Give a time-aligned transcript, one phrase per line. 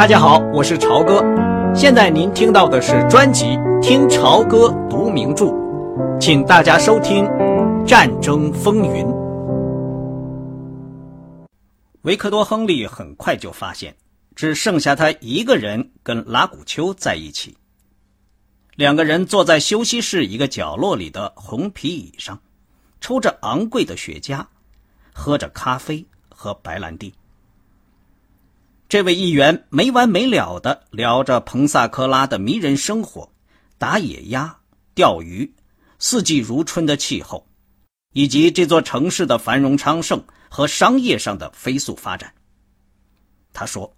[0.00, 1.22] 大家好，我是朝哥。
[1.74, 3.44] 现在您听到的是专辑
[3.82, 5.44] 《听朝歌读名著》，
[6.18, 7.22] 请大家收听
[7.84, 9.04] 《战争风云》。
[12.00, 13.94] 维克多·亨利很快就发现，
[14.34, 17.54] 只剩下他一个人跟拉古丘在一起。
[18.76, 22.40] 两个人坐在休息室一个角落里的红皮椅上，
[23.02, 24.42] 抽着昂贵的雪茄，
[25.12, 27.12] 喝着咖啡和白兰地。
[28.90, 33.30] 这位议员没完没了的聊着彭萨科拉的迷人生活，
[33.78, 34.58] 打野鸭、
[34.96, 35.54] 钓鱼、
[36.00, 37.46] 四季如春的气候，
[38.14, 42.34] 以及这座城市的繁荣昌盛和商业上的飞速发展。
[43.52, 43.94] 他说：“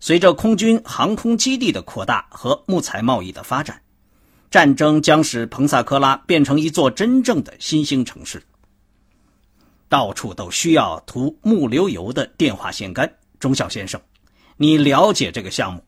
[0.00, 3.80] 随着空军航空基地的扩大和木材贸易的发展，
[4.50, 8.42] 战争将使彭萨科拉变成一座真正的新兴城市。
[9.88, 14.00] 到处都需要涂木流油的电话线杆。”钟晓先生，
[14.56, 15.82] 你了解这个项目？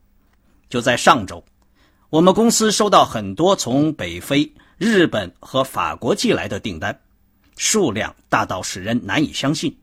[0.69, 1.43] 就在上周，
[2.09, 6.97] 我们公司收到很多从北非、日本和法国寄来的订单，
[7.57, 9.77] 数量大到使人难以相信，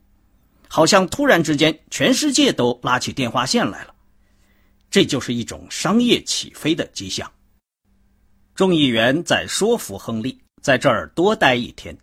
[0.67, 3.95] 好像突然之间全世界都拉起电话线来了。
[4.91, 7.31] 这就是一种商业起飞的迹象。
[8.55, 11.97] 众议员在说服亨利在这儿多待一天。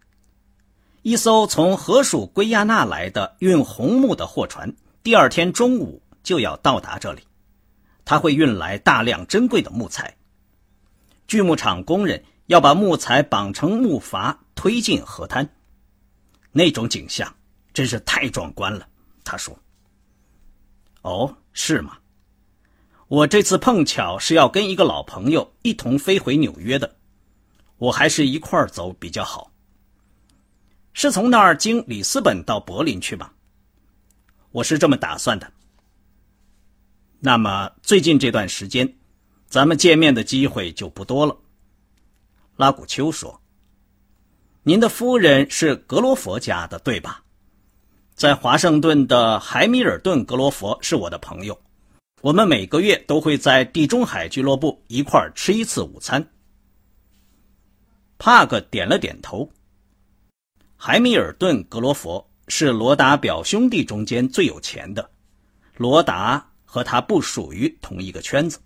[1.01, 4.71] 一艘从河属圭亚那来的运红木的货船。
[5.05, 7.21] 第二天中午就要到达这里，
[8.03, 10.11] 他会运来大量珍贵的木材。
[11.27, 15.47] 锯木厂工人要把木材绑成木筏推进河滩，
[16.51, 17.31] 那种景象
[17.71, 18.87] 真是太壮观了。
[19.23, 19.55] 他说
[21.03, 21.99] ：“哦，是吗？
[23.07, 26.95] 我这次碰巧是要跟一个老朋友一同飞回纽约的，
[27.77, 29.51] 我还是一块儿走比较好。
[30.93, 33.31] 是从那儿经里斯本到柏林去吧？”
[34.55, 35.51] 我是这么打算的。
[37.19, 38.95] 那么最近这段时间，
[39.47, 41.37] 咱们见面的机会就不多了。
[42.55, 43.41] 拉古丘说
[44.63, 47.21] ：“您的夫人是格罗佛家的，对吧？
[48.13, 51.61] 在华盛顿的海米尔顿格罗佛是我的朋友，
[52.21, 56.25] 我们每个月都会在地中海俱乐部一块儿吃一次午餐。”
[58.17, 59.51] 帕克点了点头。
[60.77, 62.25] 海米尔顿格罗佛。
[62.47, 65.09] 是罗达表兄弟中间最有钱的，
[65.77, 68.59] 罗达和他不属于同一个圈子。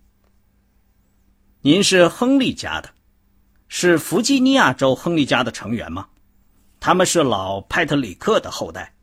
[1.62, 2.90] 您是亨利家的，
[3.68, 6.08] 是弗吉尼亚州亨利家的成员吗？
[6.80, 8.94] 他们是老派特里克的后代。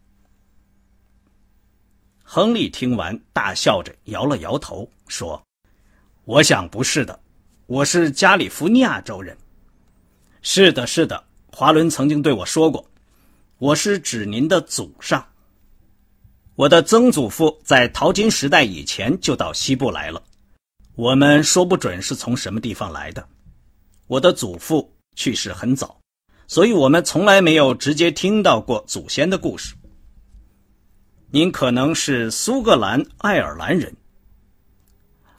[2.22, 5.40] 亨利听完，大笑着摇了摇头，说
[6.24, 7.18] ：“我想不是的，
[7.66, 9.36] 我是加利福尼亚州人。
[10.42, 11.22] 是的，是的，
[11.52, 12.84] 华伦曾经对我说过。”
[13.58, 15.26] 我是指您的祖上。
[16.56, 20.22] 我的曾祖父在淘金时代以前就到西部来了，
[20.94, 23.26] 我们说不准是从什么地方来的。
[24.08, 25.98] 我的祖父去世很早，
[26.46, 29.74] 所以我们从来没有直接听到过祖先的故事。
[31.30, 33.96] 您可能是苏格兰爱尔兰人。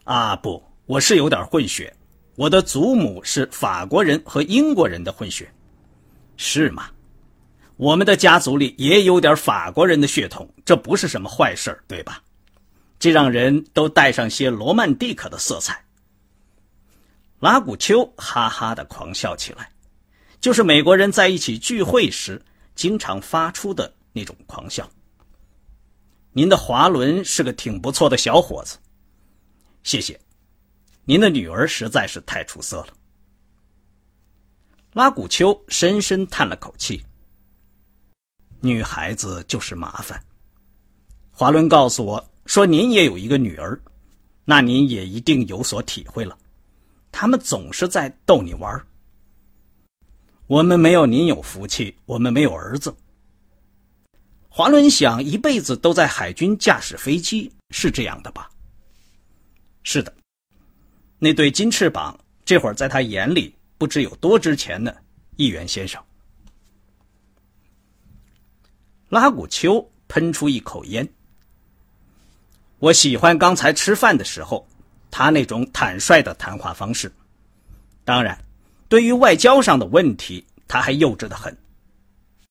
[0.06, 1.96] 啊，不，我是有点混血，
[2.36, 5.48] 我的祖母是法国人和英国人的混血，
[6.36, 6.90] 是吗？
[7.78, 12.22] 我们的家族里也有点法国人的血统，这不是什么坏事对吧？
[13.00, 15.86] 这让人都带上些罗曼蒂克的色彩。
[17.40, 19.70] 拉古丘哈哈的狂笑起来，
[20.42, 22.42] 就是美国人在一起聚会时
[22.74, 24.90] 经常发出的那种狂笑。
[26.32, 28.78] 您的华伦是个挺不错的小伙子，
[29.84, 30.20] 谢谢。
[31.06, 32.88] 您的女儿实在是太出色了。
[34.94, 37.04] 拉古丘深深叹了口气。
[38.62, 40.22] 女孩子就是麻烦。
[41.32, 43.80] 华伦告诉我说：“您也有一个女儿，
[44.46, 46.38] 那您也一定有所体会了。
[47.12, 48.82] 他们总是在逗你玩。
[50.48, 52.96] 我们没有您有福气，我们没有儿子。”
[54.50, 58.50] 华伦想一辈子都在海军驾驶飞机，是这样的吧？
[59.84, 60.12] 是的，
[61.20, 64.92] 那对金翅膀这会儿在他眼里不知有多值钱呢，
[65.36, 66.04] 议员先生。
[69.10, 71.08] 拉古丘喷出一口烟。
[72.80, 74.68] 我喜欢刚才吃饭的时候，
[75.10, 77.12] 他那种坦率的谈话方式。
[78.04, 78.38] 当然，
[78.90, 81.56] 对于外交上的问题，他还幼稚的很。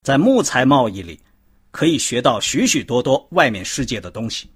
[0.03, 1.21] 在木材贸易里，
[1.71, 4.51] 可以学到许许多多外面世界的东西。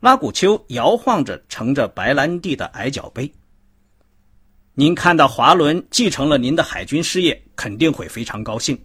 [0.00, 3.30] 拉古丘摇晃着盛着白兰地的矮脚杯。
[4.74, 8.78] 您看到华伦继承了您的海军事业，肯定会非常高兴。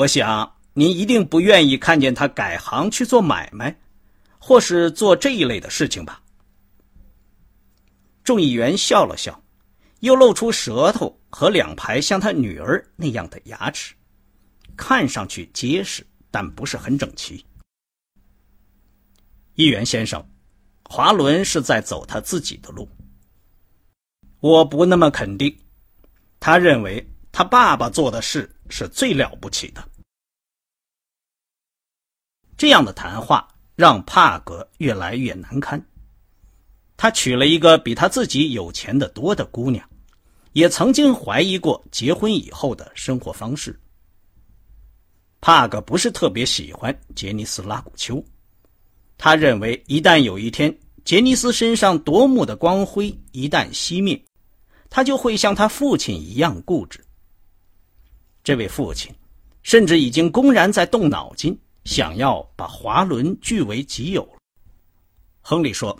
[0.00, 3.78] 我想您一定不愿意看见他改行去做买卖，
[4.38, 6.22] 或是做这一类的事情吧。
[8.24, 9.42] 众议员笑了笑，
[9.98, 13.94] 又露出舌头和两排像他女儿那样的牙齿，
[14.74, 17.44] 看上去结实，但不是很整齐。
[19.56, 20.26] 议员先生，
[20.84, 22.88] 华伦是在走他自己的路。
[24.38, 25.54] 我不那么肯定，
[26.38, 29.89] 他认为他爸爸做的事是最了不起的。
[32.60, 35.82] 这样的谈话让帕格越来越难堪。
[36.94, 39.82] 他娶了一个比他自己有钱的多的姑娘，
[40.52, 43.80] 也曾经怀疑过结婚以后的生活方式。
[45.40, 48.22] 帕格不是特别喜欢杰尼斯·拉古丘，
[49.16, 54.22] 他认为一旦有一天杰尼斯身上夺目的光辉一旦熄灭，
[54.90, 57.02] 他就会像他父亲一样固执。
[58.44, 59.10] 这位父亲
[59.62, 61.58] 甚至已经公然在动脑筋。
[61.84, 64.28] 想要把华伦据为己有。
[65.40, 65.98] 亨利说：“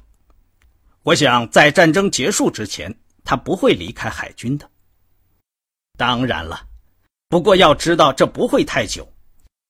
[1.02, 2.94] 我想在战争结束之前，
[3.24, 4.70] 他不会离开海军的。
[5.96, 6.66] 当然了，
[7.28, 9.10] 不过要知道这不会太久。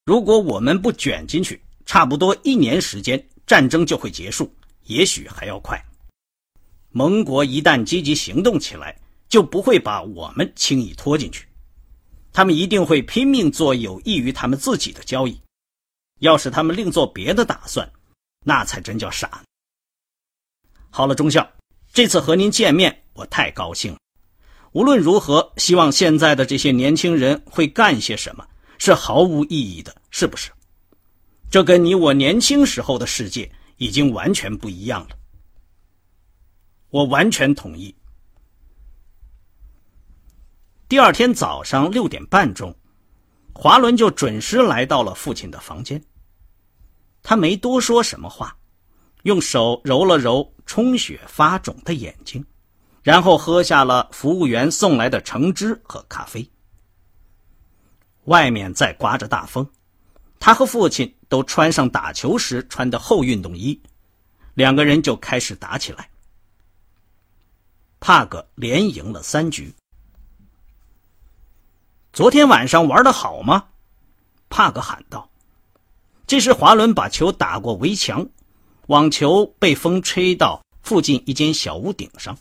[0.05, 4.53] 如果我们不卷进去，差不多一年时间，战争就会结束，
[4.85, 5.81] 也许还要快。
[6.91, 8.99] 盟国一旦积极行动起来，
[9.29, 11.47] 就不会把我们轻易拖进去。
[12.33, 15.41] 他们一定会拼命做有益于他们自己的交易。”
[16.21, 17.91] 要是他们另做别的打算，
[18.45, 19.43] 那才真叫傻。
[20.89, 21.47] 好了，中校，
[21.93, 23.99] 这次和您见面，我太高兴了。
[24.73, 28.47] 无论如何，希望现在的这些年轻人会干些什么，
[28.79, 30.51] 是毫无意义的，是不是？
[31.51, 35.17] 这跟你我年轻时候的世界已经完全不一样了。
[36.91, 37.95] 我完全同意。
[40.89, 42.77] 第二天早上六点半钟，
[43.53, 46.01] 华伦就准时来到了父亲的房间。
[47.23, 48.57] 他没多说什么话，
[49.23, 52.45] 用手揉了揉充血发肿的眼睛，
[53.03, 56.49] 然后喝下了服务员送来的橙汁和咖啡。
[58.25, 59.69] 外面在刮着大风，
[60.39, 63.81] 他和父亲都穿上打球时穿的厚运动衣，
[64.55, 66.09] 两个人就开始打起来。
[68.01, 69.73] 帕格连赢了三局。
[72.13, 73.69] 昨天晚上玩的好吗？
[74.49, 75.30] 帕格喊道。
[76.31, 78.25] 这时，华伦把球打过围墙，
[78.87, 82.39] 网球被风吹到附近一间小屋顶上。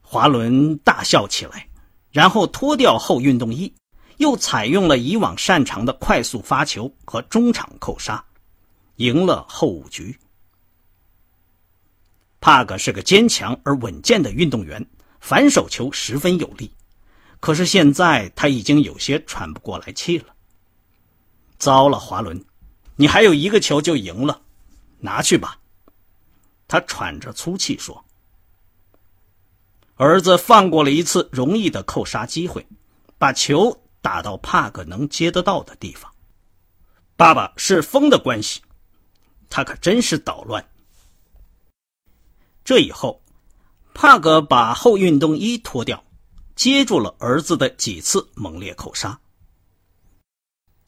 [0.00, 1.68] 华伦大笑起来，
[2.10, 3.70] 然后脱掉后运动衣，
[4.16, 8.24] 又采用了以往擅长的快速发球和中场扣杀，
[8.96, 10.18] 赢了后五局。
[12.40, 14.82] 帕格是个坚强而稳健的运动员，
[15.20, 16.72] 反手球十分有力，
[17.40, 20.34] 可是现在他已经有些喘不过来气了。
[21.60, 22.42] 糟了，华伦，
[22.96, 24.40] 你还有一个球就赢了，
[24.98, 25.58] 拿去吧。
[26.66, 28.02] 他喘着粗气说
[29.96, 32.66] ：“儿子放过了一次容易的扣杀机会，
[33.18, 36.10] 把球打到帕格能接得到的地方。
[37.14, 38.62] 爸爸是风的关系，
[39.50, 40.66] 他可真是捣乱。”
[42.64, 43.20] 这以后，
[43.92, 46.02] 帕格把厚运动衣脱掉，
[46.56, 49.20] 接住了儿子的几次猛烈扣杀。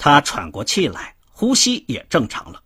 [0.04, 2.60] 他喘过气来，呼吸也正常了。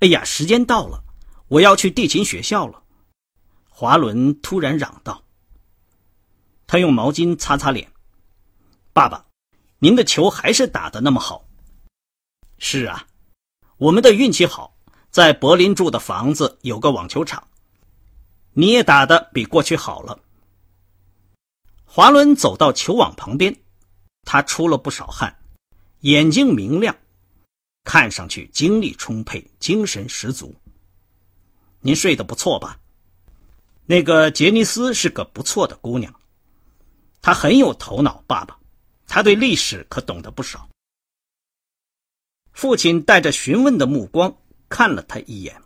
[0.00, 1.04] 哎呀，时间到了，
[1.46, 2.82] 我要去地勤学校了。
[3.68, 5.22] 华伦突然嚷道。
[6.66, 7.92] 他用毛巾擦擦脸。
[8.92, 9.26] 爸爸，
[9.78, 11.46] 您的球还是打的那么好。
[12.58, 13.06] 是啊，
[13.76, 14.76] 我们的运气好，
[15.12, 17.46] 在柏林住的房子有个网球场。
[18.54, 20.18] 你也打的比过去好了。
[21.84, 23.56] 华伦走到球网旁边，
[24.24, 25.38] 他出了不少汗。
[26.04, 26.94] 眼睛明亮，
[27.82, 30.54] 看上去精力充沛，精神十足。
[31.80, 32.78] 您睡得不错吧？
[33.86, 36.14] 那个杰尼斯是个不错的姑娘，
[37.22, 38.22] 她很有头脑。
[38.26, 38.58] 爸爸，
[39.06, 40.68] 她对历史可懂得不少。
[42.52, 44.36] 父亲带着询问的目光
[44.68, 45.58] 看了他一眼，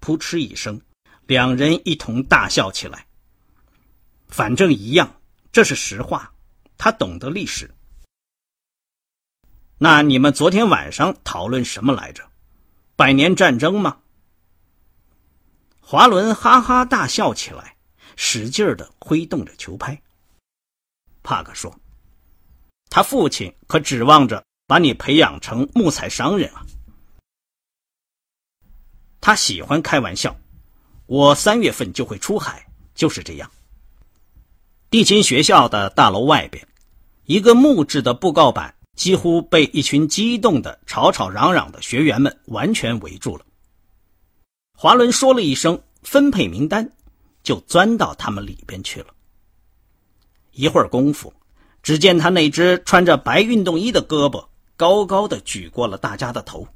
[0.00, 0.78] 扑哧一声，
[1.24, 3.06] 两人一同大笑起来。
[4.28, 5.18] 反正一样，
[5.50, 6.30] 这是实话。
[6.76, 7.70] 他懂得历史。
[9.82, 12.22] 那你们昨天晚上讨论什么来着？
[12.94, 13.96] 百年战争吗？
[15.80, 17.74] 华伦哈哈大笑起来，
[18.14, 20.00] 使劲的挥动着球拍。
[21.24, 21.76] 帕克说
[22.90, 26.64] ：“他父亲可指望着把你培养成木材商人啊。”
[29.20, 30.36] 他喜欢开玩笑。
[31.06, 33.50] 我三月份就会出海，就是这样。
[34.90, 36.64] 地勤学校的大楼外边，
[37.24, 38.72] 一个木质的布告板。
[38.96, 43.44] 几乎被一群激动的、吵吵嚷嚷的学员们完全围住了。
[44.76, 46.92] 华伦说了一声“分配名单”，
[47.42, 49.06] 就钻到他们里边去了。
[50.52, 51.32] 一会儿功夫，
[51.82, 54.46] 只见他那只穿着白运动衣的胳膊
[54.76, 56.66] 高高的举过了大家的头。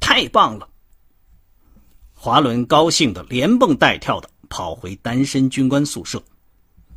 [0.00, 0.68] 太棒了！
[2.12, 6.22] 华伦高兴的连蹦带跳的跑回单身军官宿舍，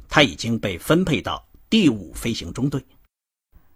[0.08, 2.84] 他已经被分配到第五飞行中队。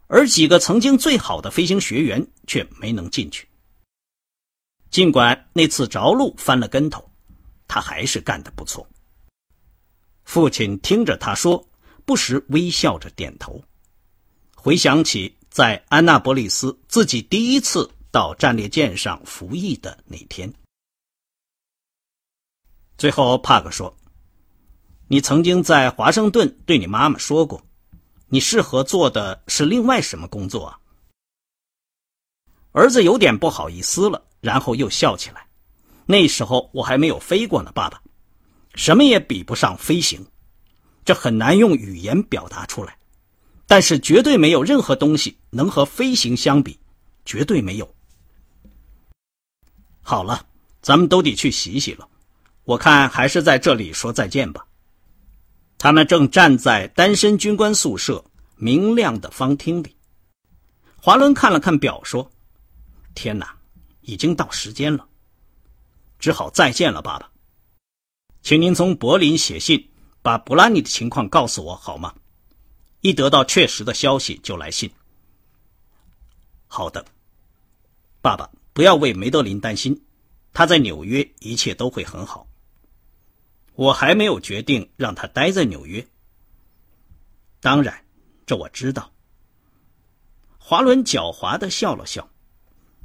[0.10, 3.48] 而几个曾经最好的飞行学员却没能进去。
[4.90, 7.08] 尽管那次着陆翻了跟头，
[7.68, 8.86] 他还是干得不错。
[10.24, 11.64] 父亲听着他说，
[12.06, 13.64] 不时微笑着点头。
[14.56, 20.52] 回想起在安纳波利斯自己第一次到战列舰上服役的那天，
[22.98, 23.96] 最后帕克说
[25.08, 27.64] ：“你曾经在华盛顿对你妈妈说过。”
[28.30, 30.80] 你适合做的是另外什么工作啊？
[32.72, 35.48] 儿子有点不好意思了，然后又笑起来。
[36.06, 38.00] 那时候我还没有飞过呢，爸爸，
[38.76, 40.26] 什么也比不上飞行，
[41.04, 42.96] 这很难用语言表达出来。
[43.66, 46.80] 但是绝对没有任何东西能和飞行相比，
[47.26, 47.96] 绝对没有。
[50.02, 50.46] 好了，
[50.82, 52.08] 咱们都得去洗洗了，
[52.64, 54.66] 我看还是在这里说再见吧。
[55.80, 58.24] 他们正站在单身军官宿舍
[58.58, 59.96] 明亮的方厅里。
[61.02, 62.30] 华伦看了看表，说
[63.16, 63.58] ：“天哪，
[64.02, 65.08] 已经到时间了，
[66.20, 67.32] 只好再见了，爸爸。
[68.42, 69.90] 请您从柏林写信，
[70.22, 72.14] 把布拉尼的情况告诉我好吗？
[73.00, 74.92] 一得到确实的消息就来信。
[76.68, 77.06] ”“好的，
[78.22, 80.04] 爸爸，不要为梅德林担心，
[80.52, 82.46] 他在纽约一切都会很好。”
[83.80, 86.06] 我还没有决定让他待在纽约。
[87.62, 88.04] 当然，
[88.46, 89.10] 这我知道。
[90.58, 92.30] 华伦狡猾的笑了笑，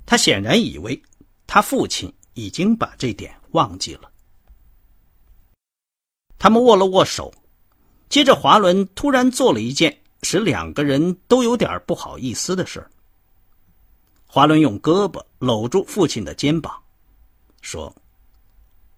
[0.04, 1.00] 他显然以为
[1.46, 4.10] 他父亲已经把这点忘记了。
[6.40, 7.32] 他们握了握手，
[8.08, 12.84] 接着华伦突然做了一件使两个人都有点不好意思的事
[14.26, 16.82] 华伦用胳膊搂住父亲的肩膀，
[17.62, 17.94] 说：“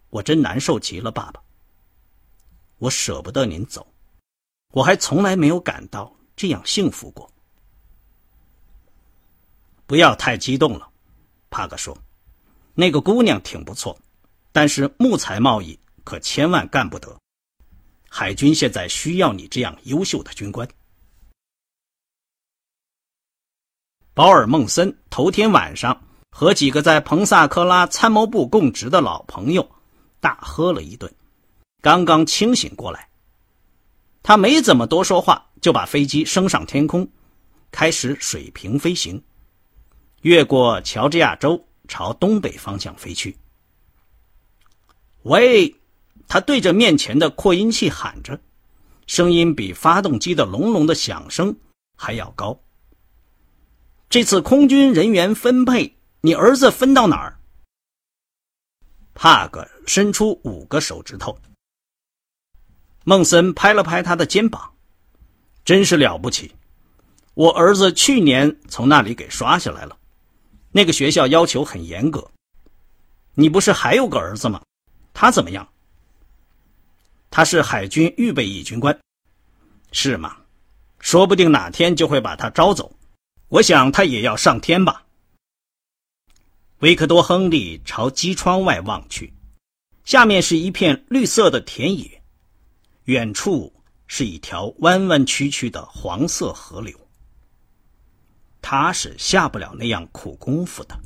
[0.09, 1.43] 我真难受极了，爸爸。”
[2.79, 3.87] 我舍不得您走，
[4.73, 7.31] 我还从来没有感到这样幸福过。
[9.87, 10.89] 不要太激动了，
[11.49, 11.97] 帕克说
[12.75, 13.99] ：“那个姑娘挺不错，
[14.53, 17.17] 但是木材贸易可千万干不得。
[18.09, 20.69] 海军现在需要你这样优秀的军官。”
[24.13, 29.67] 保尔·孟森头天晚上和几个在彭萨科拉参谋部供职的老朋友
[30.21, 31.13] 大喝了一顿。
[31.87, 33.09] 刚刚清醒过来，
[34.21, 37.09] 他没怎么多说话，就把飞机升上天空，
[37.71, 39.23] 开始水平飞行，
[40.23, 43.37] 越过乔治亚州，朝东北方向飞去。
[45.23, 45.77] 喂，
[46.27, 48.41] 他对着面前的扩音器喊着，
[49.07, 51.57] 声音比发动机的隆隆的响声
[51.95, 52.59] 还要高。
[54.11, 57.39] 这次空军人员分配，你儿子分到哪儿？
[59.15, 61.39] 帕格伸出五个手指头。
[63.09, 64.75] 孟森拍了拍他的肩膀，
[65.65, 66.53] 真是了不起！
[67.35, 69.97] 我儿子去年从那里给刷下来了。
[70.73, 72.29] 那个学校要求很严格。
[73.35, 74.61] 你不是还有个儿子吗？
[75.15, 75.69] 他怎么样？
[77.31, 78.99] 他是海军预备役军官，
[79.93, 80.39] 是吗？
[80.99, 82.93] 说不定哪天就会把他招走。
[83.47, 85.05] 我想他也要上天吧。
[86.81, 89.33] 维克多·亨利朝机窗外望去，
[90.05, 92.16] 下面是一片绿色的田野。
[93.07, 93.73] 远处
[94.07, 96.97] 是一条弯弯曲曲的黄色河流，
[98.61, 100.99] 他是下不了那样苦功夫的。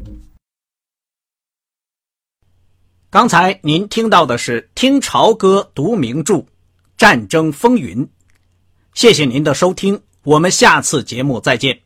[3.11, 6.35] 刚才您听到的是听潮歌读名著
[6.97, 8.07] 《战争风云》，
[8.95, 11.83] 谢谢您的收听，我们下次节目再见。